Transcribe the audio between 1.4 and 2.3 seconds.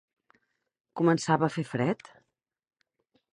a fer fred?